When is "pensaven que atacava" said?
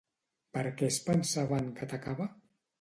1.11-2.31